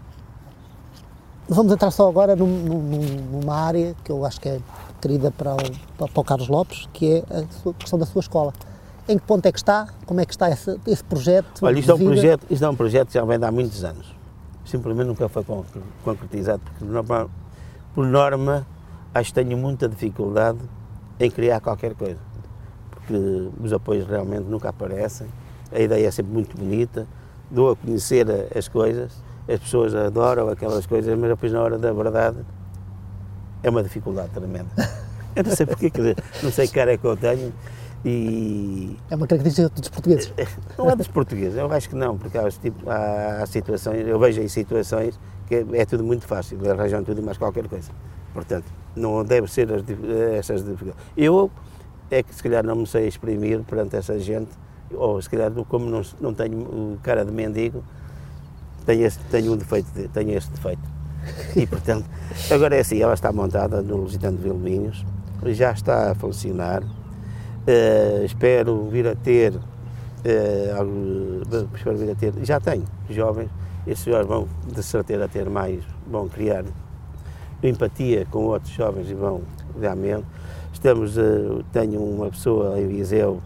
Vamos 1.48 1.74
entrar 1.74 1.90
só 1.92 2.08
agora 2.08 2.36
num- 2.36 2.46
num- 2.64 3.40
numa 3.42 3.56
área 3.56 3.96
que 4.04 4.12
eu 4.12 4.24
acho 4.26 4.40
que 4.40 4.48
é 4.50 4.60
querida 5.02 5.32
para 5.32 5.56
o, 5.56 6.08
para 6.08 6.22
o 6.22 6.24
Carlos 6.24 6.48
Lopes, 6.48 6.88
que 6.94 7.24
é 7.30 7.36
a 7.38 7.44
sua- 7.62 7.74
questão 7.74 7.98
da 7.98 8.06
sua 8.06 8.20
escola. 8.20 8.54
Em 9.08 9.18
que 9.18 9.26
ponto 9.26 9.44
é 9.48 9.52
que 9.52 9.58
está? 9.58 9.88
Como 10.06 10.20
é 10.20 10.26
que 10.26 10.32
está 10.32 10.50
esse, 10.52 10.80
esse 10.86 11.04
projeto? 11.04 11.66
Olha, 11.66 11.80
isto 11.80 11.90
é, 11.92 11.96
um 11.96 11.98
vida? 11.98 12.12
projeto, 12.12 12.46
isto 12.52 12.64
é 12.64 12.70
um 12.70 12.76
projeto 12.76 13.08
que 13.08 13.14
já 13.16 13.26
vem 13.26 13.40
de 13.40 13.46
há 13.46 13.52
muitos 13.52 13.84
anos. 13.84 14.16
Simplesmente 14.64 15.08
nunca 15.08 15.28
foi 15.28 15.44
con- 15.44 15.66
concretizado, 16.04 16.62
porque 16.64 16.86
por 17.96 18.06
norma 18.06 18.68
acho 19.14 19.34
que 19.34 19.44
tenho 19.44 19.58
muita 19.58 19.88
dificuldade 19.88 20.60
em 21.20 21.30
criar 21.30 21.60
qualquer 21.60 21.94
coisa. 21.96 22.20
Porque 22.92 23.14
os 23.62 23.74
apoios 23.74 24.08
realmente 24.08 24.44
nunca 24.46 24.70
aparecem, 24.70 25.28
a 25.72 25.80
ideia 25.80 26.08
é 26.08 26.12
sempre 26.12 26.32
muito 26.34 26.58
bonita, 26.58 27.08
dou 27.50 27.72
a 27.72 27.76
conhecer 27.76 28.26
as 28.56 28.68
coisas, 28.68 29.24
as 29.48 29.60
pessoas 29.60 29.94
adoram 29.96 30.50
aquelas 30.50 30.86
coisas, 30.86 31.18
mas 31.18 31.30
depois 31.30 31.52
na 31.52 31.62
hora 31.62 31.78
da 31.78 31.92
verdade 31.92 32.38
é 33.64 33.70
uma 33.70 33.84
dificuldade 33.84 34.30
tremenda. 34.30 34.70
Eu 35.36 35.44
não 35.44 35.56
sei 35.56 35.66
porque, 35.66 35.92
não 36.44 36.52
sei 36.52 36.68
que 36.68 36.74
cara 36.74 36.94
é 36.94 36.98
que 36.98 37.06
eu 37.06 37.16
tenho 37.16 37.54
e 38.04 38.98
É 39.12 39.16
uma 39.16 39.28
característica 39.28 39.70
dos 39.70 39.88
portugueses. 39.88 40.34
não 40.78 40.90
é 40.90 40.96
dos 40.96 41.08
portugueses, 41.08 41.56
eu 41.58 41.72
acho 41.72 41.88
que 41.88 41.96
não, 41.96 42.18
porque 42.18 42.38
há, 42.38 42.50
tipo- 42.50 42.90
há- 42.90 43.44
há 43.44 43.46
situações, 43.46 44.08
eu 44.08 44.18
vejo 44.20 44.42
em 44.42 44.48
situações 44.48 45.20
que 45.48 45.56
é, 45.56 45.66
é 45.74 45.86
tudo 45.86 46.04
muito 46.04 46.26
fácil, 46.26 46.58
arranjam 46.70 47.04
tudo 47.04 47.22
e 47.22 47.24
mais 47.24 47.38
qualquer 47.38 47.68
coisa. 47.68 47.92
Portanto, 48.34 48.66
não 49.00 49.24
deve 49.24 49.48
ser 49.52 49.72
as, 49.72 49.84
dif- 49.84 50.00
essas 50.38 50.64
dificuldades. 50.64 51.02
Eu 51.18 51.50
é 52.12 52.22
que 52.24 52.34
se 52.34 52.42
calhar 52.44 52.64
não 52.66 52.76
me 52.76 52.88
sei 52.88 53.08
exprimir 53.08 53.62
perante 53.62 53.96
essa 53.96 54.18
gente, 54.20 54.50
ou 54.94 55.22
se 55.22 55.30
calhar 55.30 55.52
como 55.68 55.86
não, 55.90 56.02
não 56.20 56.34
tenho 56.34 56.98
cara 57.04 57.24
de 57.24 57.32
mendigo, 57.32 57.84
tenho, 58.86 59.06
esse, 59.06 59.20
tenho 59.32 59.54
um 59.54 59.58
defeito, 59.58 59.88
de- 59.94 60.08
tenho 60.08 60.32
este 60.38 60.52
defeito. 60.52 60.82
E 61.56 61.68
portanto, 61.68 62.06
agora 62.52 62.76
é 62.76 62.80
assim, 62.80 63.02
ela 63.02 63.14
está 63.14 63.32
montada 63.32 63.82
no 63.82 63.98
Lusitano 63.98 64.38
de 64.38 64.44
Vilminhos, 64.44 65.06
já 65.48 65.72
está 65.72 66.12
a 66.12 66.16
funcionar. 66.16 66.82
Eh, 67.68 68.24
espero 68.26 68.88
vir 68.90 69.06
a 69.08 69.16
ter, 69.16 69.54
eh, 70.24 70.74
algo- 70.76 71.42
espero 71.76 71.98
vir 71.98 72.10
a 72.12 72.16
ter, 72.16 72.34
já 72.44 72.60
tenho 72.60 72.86
jovens, 73.10 73.50
esses 73.86 74.06
jovens 74.06 74.26
vão 74.28 74.48
de 74.66 74.82
certeza 74.82 75.28
ter 75.28 75.48
mais, 75.50 75.84
vão 76.10 76.28
criar 76.28 76.64
empatia 77.64 78.26
com 78.32 78.46
outros 78.46 78.72
jovens 78.72 79.10
e 79.10 79.14
vão 79.14 79.42
realmente. 79.80 80.26
Estamos, 80.74 81.18
eh, 81.18 81.22
tenho 81.74 82.02
uma 82.02 82.30
pessoa 82.30 82.80
em 82.80 82.88
Viseu, 82.88 83.42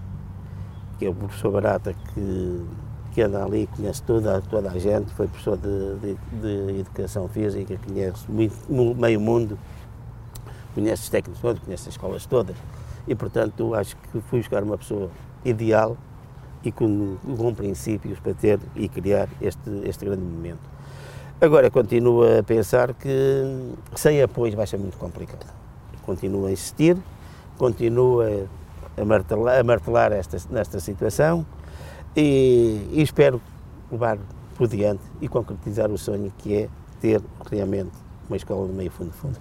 que 1.00 1.06
é 1.06 1.10
o 1.10 1.16
professor 1.16 1.52
Barata, 1.52 1.94
que, 2.14 2.66
que 3.14 3.22
anda 3.22 3.44
ali, 3.44 3.68
conhece 3.76 4.04
toda, 4.04 4.42
toda 4.42 4.70
a 4.70 4.78
gente, 4.78 5.12
foi 5.14 5.28
professor 5.28 5.58
de, 5.58 5.96
de, 6.00 6.18
de 6.42 6.80
Educação 6.80 7.28
Física, 7.28 7.78
conhece 7.86 8.30
muito, 8.30 8.56
mu- 8.70 8.94
meio 8.94 9.20
mundo, 9.20 9.58
conhece 10.76 11.04
os 11.04 11.10
técnicos 11.10 11.42
todos, 11.42 11.64
conhece 11.64 11.90
as 11.90 11.96
escolas 11.96 12.26
todas, 12.26 12.56
e 13.08 13.16
portanto 13.16 13.74
acho 13.74 13.96
que 13.98 14.20
fui 14.22 14.40
buscar 14.40 14.64
uma 14.64 14.78
pessoa 14.78 15.10
ideal 15.44 15.98
e 16.64 16.72
com, 16.72 17.18
com 17.38 17.54
princípios 17.54 18.20
para 18.20 18.34
ter 18.34 18.60
e 18.76 18.88
criar 18.88 19.28
este, 19.42 19.70
este 19.86 20.06
grande 20.06 20.22
momento. 20.22 20.73
Agora 21.44 21.70
continuo 21.70 22.24
a 22.24 22.42
pensar 22.42 22.94
que 22.94 23.12
sem 23.96 24.22
apoio 24.22 24.56
vai 24.56 24.66
ser 24.66 24.78
muito 24.78 24.98
complicado. 24.98 25.46
Continuo 26.06 26.46
a 26.46 26.52
insistir, 26.54 26.96
continuo 27.58 28.22
a, 28.22 29.02
a 29.02 29.04
martelar, 29.04 29.60
a 29.60 29.64
martelar 29.64 30.14
esta, 30.14 30.38
nesta 30.50 30.80
situação 30.80 31.46
e, 32.16 32.88
e 32.94 33.02
espero 33.02 33.42
levar 33.92 34.18
por 34.56 34.70
diante 34.70 35.04
e 35.20 35.28
concretizar 35.28 35.92
o 35.92 35.98
sonho 35.98 36.32
que 36.38 36.56
é 36.56 36.70
ter 37.02 37.22
realmente 37.52 37.92
uma 38.30 38.38
escola 38.38 38.66
de 38.66 38.74
meio 38.74 38.90
fundo 38.90 39.12
fundo. 39.12 39.38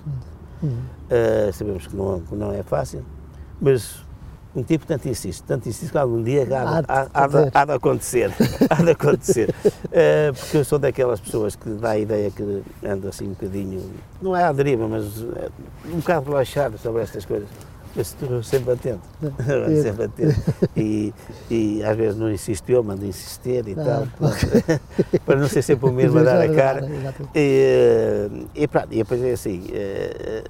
Uh, 0.64 1.52
sabemos 1.52 1.87
que 1.87 1.94
não, 1.94 2.18
que 2.18 2.35
não 2.35 2.50
é 2.50 2.64
fácil, 2.64 3.04
mas 3.61 4.02
um 4.54 4.62
tipo 4.62 4.87
tanto 4.87 5.09
insiste, 5.09 5.42
tanto 5.44 5.68
insiste 5.68 5.90
que 5.92 5.99
algum 5.99 6.23
dia 6.23 6.42
há, 6.42 6.80
de- 6.82 6.87
há, 6.88 7.06
há 7.14 7.26
de- 7.26 7.50
há 7.54 7.64
de 7.64 7.73
acontecer. 7.73 8.30
há 8.68 8.82
de 8.82 8.90
acontecer. 8.90 9.54
Uh, 9.64 10.35
porque 10.38 10.56
eu 10.59 10.64
sou 10.64 10.78
daquelas 10.78 11.21
pessoas 11.21 11.56
que 11.56 11.71
dá 11.71 11.90
a 11.90 11.99
ideia 11.99 12.30
que 12.30 12.62
ando 12.85 13.09
assim 13.09 13.26
um 13.26 13.30
bocadinho, 13.30 13.82
não 14.21 14.37
é 14.37 14.44
à 14.44 14.52
deriva, 14.52 14.87
mas 14.88 15.04
uh, 15.23 15.50
um 15.87 15.99
bocado 16.00 16.30
relaxado 16.30 16.76
sobre 16.78 17.02
estas 17.02 17.25
coisas. 17.25 17.49
Eu 17.94 18.00
estou 18.00 18.42
sempre 18.42 18.73
atento, 18.73 19.02
sempre 19.82 20.04
atento. 20.06 20.40
E, 20.75 21.12
e 21.50 21.85
às 21.85 21.94
vezes 21.94 22.18
não 22.18 22.30
insisto 22.32 22.66
eu, 22.71 22.82
mando 22.82 23.04
insistir 23.04 23.68
e 23.68 23.76
Ah, 23.78 23.85
tal, 23.85 24.09
para 25.26 25.38
não 25.38 25.47
ser 25.47 25.61
sempre 25.61 25.90
o 25.90 25.92
mesmo 25.92 26.18
a 26.18 26.23
dar 26.23 26.40
a 26.40 26.49
cara. 26.54 26.88
E, 27.35 28.28
e, 28.54 28.66
pronto, 28.66 28.88
e 28.90 28.97
depois 28.97 29.23
é 29.23 29.32
assim, 29.32 29.66
eh, 29.75 30.44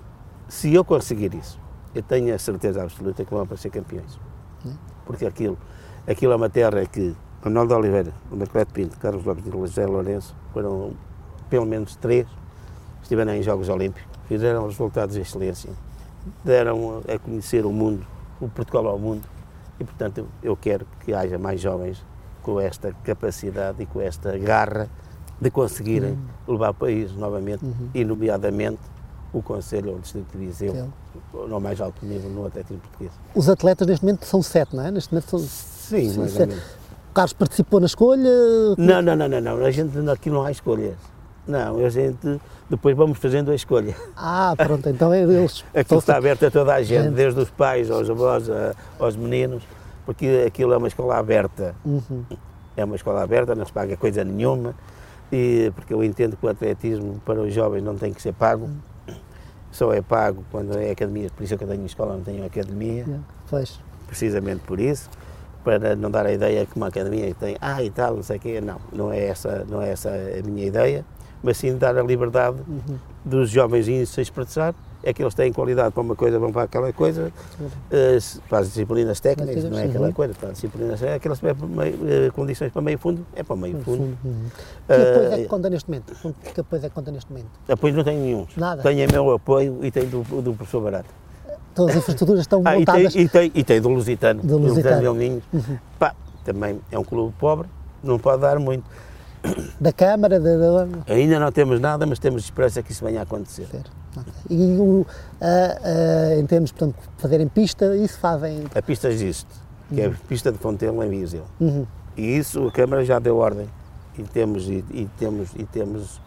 se 0.49 0.73
eu 0.73 0.85
conseguir 0.85 1.35
isso, 1.35 1.59
eu 1.95 2.03
tenho 2.03 2.35
a 2.35 2.39
certeza 2.39 2.83
absoluta 2.83 3.25
que 3.25 3.31
vão 3.31 3.43
aparecer 3.43 3.71
campeões. 3.71 4.19
Porque 5.05 5.27
aquilo, 5.27 5.59
aquilo 6.07 6.33
é 6.33 6.37
uma 6.37 6.49
terra 6.49 6.85
que 6.87 7.15
Manuel 7.45 7.67
de 7.67 7.75
Oliveira, 7.75 8.13
o 8.31 8.37
Marcelo 8.37 8.67
Pinto, 8.67 8.97
Carlos 8.99 9.25
Lopes 9.25 9.45
e 9.47 9.51
José 9.51 9.85
Lourenço 9.85 10.35
foram 10.53 10.93
pelo 11.51 11.67
menos 11.67 11.97
três, 11.97 12.27
estiveram 13.03 13.35
em 13.35 13.43
Jogos 13.43 13.69
Olímpicos, 13.69 14.09
fizeram 14.29 14.65
resultados 14.65 15.17
de 15.17 15.23
excelência, 15.23 15.71
deram 16.45 17.03
a 17.13 17.19
conhecer 17.19 17.67
o 17.67 17.73
mundo, 17.73 18.07
o 18.41 18.49
Portugal 18.49 18.87
ao 18.87 18.99
mundo, 18.99 19.29
e 19.81 19.85
portanto 19.85 20.27
eu, 20.43 20.57
quero 20.57 20.87
que 21.01 21.13
haja 21.13 21.37
mais 21.37 21.61
jovens 21.61 22.05
com 22.43 22.61
esta 22.61 22.93
capacidade 23.03 23.83
e 23.83 23.87
com 23.87 24.01
esta 24.01 24.39
garra 24.39 24.89
de 25.41 25.51
conseguirem 25.51 26.17
levar 26.47 26.71
o 26.71 26.75
país 26.75 27.13
novamente, 27.13 27.65
e 27.93 28.05
nomeadamente 28.05 28.81
o 29.33 29.43
Conselho 29.43 29.91
ou 29.91 29.97
o 29.97 30.01
Distrito 30.01 30.27
de 30.33 30.39
Viseu, 30.47 30.73
Sim. 30.75 30.93
no 31.49 31.61
mais 31.61 31.81
alto 31.81 32.05
nível 32.05 32.31
no 32.31 32.47
atletismo 32.47 32.81
português. 32.81 33.13
Os 33.35 33.49
atletas 33.49 33.87
neste 33.87 34.05
momento 34.05 34.27
são 34.27 34.43
sete, 34.43 34.77
não 34.77 34.85
é? 34.85 34.91
Neste 34.91 35.13
momento 35.13 35.31
são... 35.31 35.39
Sim, 35.39 36.11
Sim, 36.11 36.19
mais 36.21 36.35
menos. 36.37 36.57
O 37.11 37.15
Carlos 37.15 37.33
participou 37.33 37.81
na 37.81 37.87
escolha? 37.87 38.31
Não, 38.79 39.03
não, 39.03 39.17
não, 39.17 39.29
não, 39.29 39.41
não, 39.41 39.65
a 39.65 39.71
gente 39.71 39.97
aqui 40.11 40.31
não 40.31 40.43
há 40.45 40.51
escolhas. 40.51 40.95
Não, 41.47 41.85
a 41.85 41.89
gente 41.89 42.41
depois 42.71 42.97
vamos 42.97 43.19
fazendo 43.19 43.51
a 43.51 43.55
escolha. 43.55 43.95
Ah, 44.17 44.55
pronto, 44.57 44.89
então 44.89 45.13
é 45.13 45.23
eles. 45.23 45.65
Aquilo 45.75 45.99
está 46.01 46.17
aberto 46.17 46.47
a 46.47 46.51
toda 46.51 46.73
a 46.75 46.83
gente, 46.83 47.05
Gente. 47.05 47.15
desde 47.15 47.41
os 47.41 47.51
pais 47.51 47.91
aos 47.91 48.09
avós, 48.09 48.49
a- 48.49 48.75
aos 48.99 49.17
meninos, 49.17 49.63
porque 50.07 50.45
aquilo 50.47 50.73
é 50.73 50.77
uma 50.77 50.89
escola 50.89 51.19
aberta. 51.19 51.75
Uhum. 51.85 52.25
É 52.77 52.85
uma 52.85 52.97
escola 52.97 53.23
aberta, 53.23 53.55
não 53.55 53.67
se 53.67 53.73
paga 53.73 53.97
coisa 53.97 54.25
nenhuma, 54.25 54.75
e, 55.31 55.71
porque 55.75 55.93
eu 55.93 56.03
entendo 56.03 56.37
que 56.37 56.47
o 56.47 56.49
atletismo 56.49 57.21
para 57.27 57.41
os 57.43 57.53
jovens 57.53 57.83
não 57.83 57.97
tem 57.97 58.13
que 58.13 58.23
ser 58.23 58.33
pago, 58.33 58.71
só 59.73 59.93
é 59.93 60.01
pago 60.01 60.45
quando 60.53 60.79
é 60.79 60.91
academia, 60.91 61.29
por 61.35 61.43
isso 61.43 61.55
é 61.55 61.57
que 61.57 61.65
eu 61.65 61.69
tenho 61.69 61.85
escola, 61.85 62.15
não 62.15 62.23
tenho 62.23 62.45
academia, 62.45 63.03
Yeah, 63.03 63.19
Pois. 63.49 63.81
precisamente 64.07 64.61
por 64.61 64.79
isso, 64.79 65.11
para 65.65 65.97
não 65.97 66.11
dar 66.11 66.27
a 66.27 66.33
ideia 66.33 66.65
que 66.67 66.77
uma 66.77 66.89
academia 66.89 67.35
tem, 67.35 67.57
ah, 67.61 67.83
e 67.83 67.91
tal, 67.91 68.17
não 68.17 68.23
sei 68.23 68.37
o 68.37 68.41
quê. 68.41 68.61
Não, 68.61 68.77
não 68.93 69.13
é 69.13 69.25
essa, 69.27 69.65
não 69.69 69.81
é 69.81 69.91
essa 69.91 70.11
a 70.11 70.47
minha 70.47 70.67
ideia, 70.67 71.05
mas 71.43 71.57
sim 71.57 71.77
dar 71.77 71.97
a 71.97 72.03
liberdade 72.03 72.59
dos 73.25 73.51
jovens 73.51 74.09
se 74.09 74.21
expressar. 74.21 74.75
É 75.05 75.13
que 75.13 75.23
eles 75.23 75.35
têm 75.35 75.53
qualidade 75.53 75.93
para 75.93 76.01
uma 76.01 76.15
coisa, 76.15 76.39
vão 76.39 76.53
para 76.53 76.63
aquela 76.63 76.93
coisa, 76.93 77.33
eh, 77.91 78.19
para 78.49 78.59
as 78.59 78.69
disciplinas 78.69 79.19
técnicas, 79.19 79.65
não 79.65 79.79
é 79.79 79.85
aquela 79.85 80.07
Uhum. 80.07 80.13
coisa, 80.13 80.35
para 80.35 80.49
as 80.51 80.55
disciplinas 80.55 81.01
técnicas, 81.01 81.17
aquelas 81.17 81.41
que 81.41 81.47
é 81.47 82.27
eh, 82.27 82.31
condições 82.31 82.71
para 82.73 82.83
meio 82.83 82.99
fundo, 82.99 83.27
é 83.35 83.43
para 83.43 83.57
meio 83.57 83.79
fundo. 83.83 84.17
Que 84.87 84.93
apoio 84.95 85.27
é 85.33 85.35
Eh, 85.35 85.43
que 85.43 85.45
conta 85.49 85.69
neste 85.71 85.91
momento? 85.91 86.15
Que 86.55 86.61
apoio 86.61 86.85
é 86.85 86.89
que 86.89 86.95
conta 86.95 87.11
neste 87.11 87.31
momento? 87.33 87.49
Apoio 87.69 87.95
não 87.95 88.05
tenho 88.05 88.21
nenhum. 88.21 88.47
Nada. 88.57 88.83
Tenho 88.83 89.09
o 89.09 89.13
meu 89.13 89.33
apoio 89.33 89.79
e 89.83 89.91
tenho 89.91 90.07
do, 90.07 90.23
do 90.43 90.55
professor 90.55 90.81
Barato. 90.83 91.09
Todas 91.75 91.97
as 91.97 92.03
infraestruturas 92.03 92.41
estão 92.43 92.63
Ah, 92.67 92.79
e 92.79 92.85
tem, 92.85 92.95
montadas. 92.95 93.15
e, 93.17 93.29
tem, 93.29 93.53
e 93.55 93.65
tem 93.65 93.81
do 93.81 93.89
Lusitano. 93.89 94.43
Do 94.43 94.59
Lusitano. 94.59 94.97
Uhum. 94.97 95.03
Belminho. 95.03 95.43
Pá, 95.99 96.15
também 96.45 96.81
é 96.93 96.99
um 96.99 97.03
clube 97.05 97.35
pobre, 97.41 97.67
não 98.05 98.19
pode 98.19 98.43
dar 98.43 98.59
muito. 98.59 98.85
Da 99.81 99.93
Câmara, 99.93 100.39
da. 100.39 100.57
da- 100.57 100.89
Ainda 101.13 101.39
não 101.41 101.51
temos 101.51 101.81
nada, 101.81 102.07
mas 102.07 102.19
temos 102.19 102.45
esperança 102.45 102.83
que 102.83 102.93
isso 102.93 103.05
venha 103.05 103.21
a 103.21 103.23
acontecer. 103.25 103.67
E 104.49 104.77
o, 104.79 105.07
em 106.39 106.47
termos, 106.47 106.71
portanto, 106.71 106.95
de 107.17 107.23
fazerem 107.23 107.49
pista, 107.49 107.97
isso 107.97 108.19
fazem. 108.19 108.65
A 108.75 108.83
pista 108.83 109.09
existe, 109.09 109.47
que 109.93 110.01
é 110.01 110.07
a 110.07 110.11
pista 110.29 110.53
de 110.53 110.59
Fontelo 110.59 111.03
em 111.03 111.09
Viseu. 111.09 111.45
Uhum. 111.59 111.87
E 112.17 112.37
isso 112.37 112.67
a 112.69 112.71
Câmara 112.73 113.05
já 113.05 113.19
deu 113.19 113.39
ordem. 113.39 113.67
E 114.19 114.23
temos, 114.25 114.69
e, 114.69 114.85
e 114.93 115.09
temos, 115.19 115.49
e 115.57 115.65
temos 115.65 116.21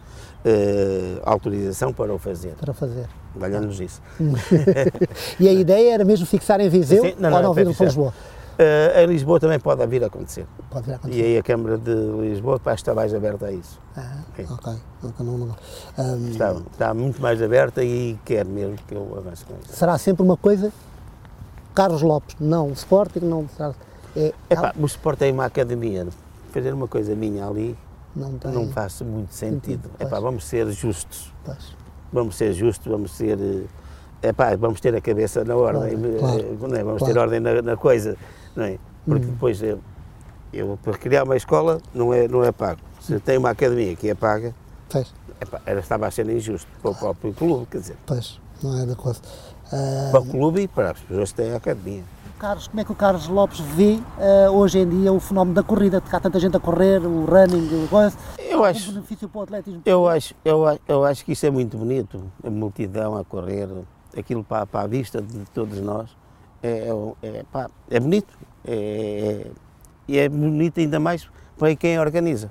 eh, 0.44 1.20
autorização 1.24 1.92
para 1.92 2.12
o 2.12 2.18
fazer. 2.18 2.54
para 2.60 2.74
fazer. 2.74 3.06
Valha-nos 3.34 3.80
isso. 3.80 4.02
E 5.38 5.48
a 5.48 5.52
ideia 5.52 5.94
era 5.94 6.04
mesmo 6.04 6.26
fixar 6.26 6.60
em 6.60 6.68
Viseu 6.68 7.02
Sim, 7.02 7.14
não, 7.18 7.28
ou 7.30 7.34
não, 7.36 7.42
não 7.54 7.58
é 7.60 7.64
vir 7.64 7.74
para. 7.76 7.86
Lisboa? 7.86 8.12
Eh, 8.58 9.04
em 9.04 9.06
Lisboa 9.06 9.38
também 9.38 9.58
pode 9.60 9.86
vir 9.86 10.02
a 10.02 10.06
acontecer. 10.06 10.46
Pode 10.70 10.86
vir 10.86 10.92
a 10.92 10.94
E 10.94 10.96
acontecer. 10.96 11.22
aí 11.22 11.38
a 11.38 11.42
Câmara 11.42 11.76
de 11.76 11.94
Lisboa 11.94 12.58
pá, 12.58 12.72
está 12.74 12.94
mais 12.94 13.12
aberta 13.14 13.46
a 13.46 13.52
isso. 13.52 13.78
Ah, 13.96 14.20
ok. 14.30 14.46
não, 15.20 15.38
não. 15.38 15.56
Ahm, 15.98 16.30
Está, 16.30 16.52
está 16.72 16.94
muito 16.94 17.20
mais 17.20 17.42
aberta 17.42 17.84
e 17.84 18.18
quer 18.24 18.44
mesmo 18.46 18.76
que 18.88 18.94
eu 18.94 19.14
avance 19.18 19.44
com 19.44 19.54
isso. 19.62 19.74
será 19.76 19.98
sempre 19.98 20.22
uma 20.22 20.36
coisa. 20.36 20.72
Carlos 21.74 22.00
Lopes, 22.00 22.36
não 22.40 22.68
o 22.68 22.72
Sporting, 22.72 23.20
não. 23.20 23.46
será- 23.54 23.74
É, 24.16 24.32
Epá, 24.48 24.72
o 24.78 24.86
Sport 24.86 25.18
tem 25.18 25.30
uma 25.32 25.44
academia. 25.44 26.06
Fazer 26.50 26.72
uma 26.72 26.88
coisa 26.88 27.14
minha 27.14 27.46
ali 27.46 27.76
não 28.14 28.38
tem. 28.38 28.50
não 28.50 28.68
faz 28.68 28.98
muito 29.02 29.34
sentido. 29.34 29.90
Epá, 30.00 30.18
vamos 30.18 30.44
ser 30.46 30.66
justos. 30.70 31.30
Pois. 31.44 31.76
Vamos 32.10 32.34
ser 32.36 32.54
justos, 32.54 32.90
vamos 32.90 33.10
ser. 33.14 33.38
eh, 33.38 34.28
Epá, 34.28 34.56
vamos 34.56 34.80
ter 34.80 34.94
a 34.94 35.00
cabeça 35.02 35.44
na 35.44 35.54
ordem, 35.54 35.94
Claro, 35.98 36.14
eh, 36.14 36.18
claro, 36.18 36.74
é? 36.76 36.82
vamos 36.82 36.98
claro. 37.00 37.12
ter 37.14 37.20
ordem 37.20 37.40
na, 37.40 37.60
na 37.60 37.76
coisa, 37.76 38.16
não 38.56 38.64
é? 38.64 38.78
Porque 39.04 39.26
depois 39.26 39.62
eu, 39.62 39.78
eu, 40.52 40.78
para 40.82 40.94
criar 40.98 41.22
uma 41.24 41.36
escola 41.36 41.80
não 41.94 42.12
é, 42.12 42.26
não 42.26 42.42
é 42.42 42.50
pago. 42.50 42.80
Se 43.00 43.20
tem 43.20 43.38
uma 43.38 43.50
academia 43.50 43.94
que 43.94 44.08
é 44.08 44.14
paga, 44.14 44.52
era, 45.64 45.80
estava 45.80 46.06
a 46.06 46.10
ser 46.10 46.28
injusto 46.28 46.66
para 46.82 46.90
o 46.90 46.94
próprio 46.94 47.32
clube, 47.32 47.66
quer 47.70 47.78
dizer, 47.78 47.96
pois, 48.06 48.40
não 48.62 48.80
é 48.80 48.86
de 48.86 48.92
acordo. 48.92 49.20
Ah, 49.72 50.08
para 50.10 50.20
o 50.20 50.26
clube 50.26 50.62
e 50.62 50.68
para 50.68 50.92
as 50.92 51.00
pessoas 51.00 51.30
que 51.30 51.36
têm 51.42 51.52
a 51.52 51.56
academia. 51.56 52.02
Carlos, 52.38 52.68
como 52.68 52.80
é 52.80 52.84
que 52.84 52.92
o 52.92 52.94
Carlos 52.94 53.28
Lopes 53.28 53.60
vê 53.60 53.98
ah, 54.18 54.50
hoje 54.50 54.78
em 54.78 54.88
dia 54.88 55.12
o 55.12 55.20
fenómeno 55.20 55.54
da 55.54 55.62
corrida? 55.62 56.00
Porque 56.00 56.14
há 56.16 56.20
tanta 56.20 56.38
gente 56.40 56.56
a 56.56 56.60
correr, 56.60 57.00
o 57.04 57.24
running, 57.24 57.84
o 57.84 57.88
coisa. 57.88 58.16
Eu 58.38 58.60
Um 58.60 58.64
acho, 58.64 58.92
benefício 58.92 59.28
para 59.28 59.38
o 59.38 59.42
atletismo. 59.42 59.82
Eu 59.84 60.08
acho, 60.08 60.34
eu, 60.44 60.66
a- 60.66 60.78
eu 60.88 61.04
acho 61.04 61.24
que 61.24 61.32
isso 61.32 61.44
é 61.46 61.50
muito 61.50 61.76
bonito, 61.76 62.22
a 62.44 62.50
multidão 62.50 63.16
a 63.16 63.24
correr, 63.24 63.68
aquilo 64.16 64.42
para, 64.42 64.66
para 64.66 64.80
a 64.82 64.86
vista 64.86 65.20
de 65.20 65.38
todos 65.52 65.78
nós, 65.80 66.10
é, 66.66 66.88
é, 67.22 67.38
é, 67.38 67.42
pá, 67.50 67.70
é 67.90 68.00
bonito. 68.00 68.32
É, 68.64 68.74
é- 68.74 69.50
e 70.08 70.18
é 70.18 70.28
bonito 70.28 70.78
ainda 70.78 71.00
mais 71.00 71.28
para 71.58 71.74
quem 71.74 71.98
organiza. 71.98 72.50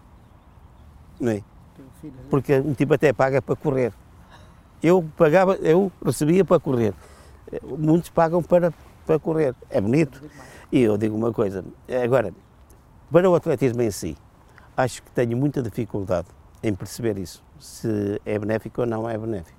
Não 1.19 1.31
é? 1.31 1.41
Porque 2.29 2.57
um 2.60 2.74
tipo 2.74 2.93
até 2.93 3.13
paga 3.13 3.42
para 3.42 3.55
correr. 3.55 3.94
Eu 4.83 5.03
pagava, 5.18 5.55
eu 5.55 5.92
recebia 6.03 6.44
para 6.44 6.59
correr. 6.59 6.94
Muitos 7.63 8.09
pagam 8.09 8.44
para, 8.44 8.74
para 9.05 9.18
correr. 9.18 9.55
É 9.70 9.79
bonito. 9.79 10.22
E 10.72 10.81
eu 10.81 10.98
digo 10.98 11.16
uma 11.16 11.31
coisa, 11.31 11.63
agora, 12.03 12.33
para 13.11 13.29
o 13.29 13.35
atletismo 13.35 13.81
em 13.81 13.92
si, 13.92 14.18
acho 14.75 15.01
que 15.01 15.11
tenho 15.11 15.37
muita 15.37 15.61
dificuldade 15.61 16.27
em 16.61 16.74
perceber 16.74 17.18
isso, 17.18 17.44
se 17.59 18.20
é 18.25 18.37
benéfico 18.37 18.81
ou 18.81 18.87
não 18.87 19.09
é 19.09 19.18
benéfico. 19.18 19.57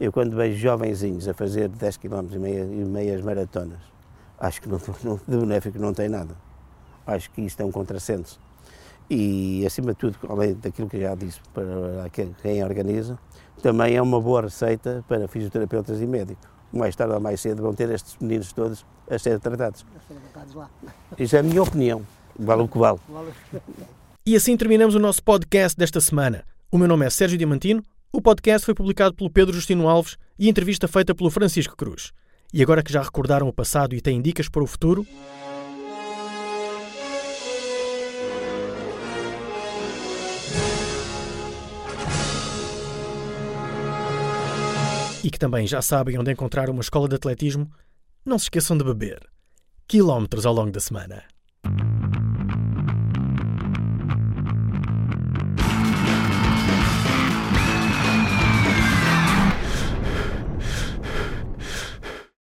Eu 0.00 0.12
quando 0.12 0.34
vejo 0.36 0.56
jovenzinhos 0.58 1.28
a 1.28 1.34
fazer 1.34 1.68
10 1.68 1.96
km 1.98 2.26
e, 2.32 2.38
meia, 2.38 2.60
e 2.64 2.84
meias 2.84 3.20
maratonas, 3.22 3.78
acho 4.38 4.60
que 4.60 4.68
não, 4.68 4.80
não, 5.04 5.20
de 5.26 5.36
benéfico 5.36 5.78
não 5.78 5.92
tem 5.94 6.08
nada. 6.08 6.34
Acho 7.06 7.30
que 7.30 7.42
isto 7.42 7.60
é 7.60 7.64
um 7.64 7.70
contrassenso. 7.70 8.40
E, 9.10 9.64
acima 9.66 9.92
de 9.92 9.98
tudo, 9.98 10.16
além 10.28 10.54
daquilo 10.54 10.88
que 10.88 10.98
já 11.00 11.14
disse 11.14 11.38
para 11.52 12.08
quem- 12.10 12.34
quem 12.42 12.64
organiza, 12.64 13.18
também 13.62 13.94
é 13.94 14.00
uma 14.02 14.20
boa 14.20 14.42
receita 14.42 15.04
para 15.06 15.28
fisioterapeutas 15.28 16.00
e 16.00 16.06
médicos. 16.06 16.48
Mais 16.72 16.96
tarde 16.96 17.12
ou 17.14 17.20
mais 17.20 17.40
cedo 17.40 17.62
vão 17.62 17.74
ter 17.74 17.88
estes 17.90 18.16
meninos 18.20 18.52
todos 18.52 18.84
a 19.08 19.18
ser 19.18 19.38
tratados. 19.38 19.84
Isso 21.18 21.36
é 21.36 21.38
a 21.38 21.42
minha 21.42 21.62
opinião, 21.62 22.02
vale 22.38 22.62
o 22.62 22.68
que 22.68 22.78
vale. 22.78 22.98
E 24.26 24.34
assim 24.34 24.56
terminamos 24.56 24.94
o 24.94 24.98
nosso 24.98 25.22
podcast 25.22 25.78
desta 25.78 26.00
semana. 26.00 26.42
O 26.72 26.78
meu 26.78 26.88
nome 26.88 27.04
é 27.06 27.10
Sérgio 27.10 27.36
Diamantino, 27.38 27.82
o 28.16 28.22
podcast 28.22 28.64
foi 28.64 28.74
publicado 28.74 29.12
pelo 29.12 29.28
Pedro 29.28 29.52
Justino 29.52 29.88
Alves 29.88 30.16
e 30.38 30.48
entrevista 30.48 30.86
feita 30.86 31.12
pelo 31.12 31.30
Francisco 31.30 31.76
Cruz. 31.76 32.12
E 32.52 32.62
agora 32.62 32.80
que 32.80 32.92
já 32.92 33.02
recordaram 33.02 33.48
o 33.48 33.52
passado 33.52 33.92
e 33.92 34.00
têm 34.00 34.22
dicas 34.22 34.48
para 34.48 34.62
o 34.62 34.66
futuro, 34.68 35.04
e 45.24 45.28
que 45.28 45.38
também 45.38 45.66
já 45.66 45.82
sabem 45.82 46.16
onde 46.16 46.30
encontrar 46.30 46.70
uma 46.70 46.82
escola 46.82 47.08
de 47.08 47.16
atletismo, 47.16 47.68
não 48.24 48.38
se 48.38 48.44
esqueçam 48.44 48.78
de 48.78 48.84
beber. 48.84 49.28
Quilómetros 49.88 50.46
ao 50.46 50.54
longo 50.54 50.70
da 50.70 50.78
semana. 50.78 51.33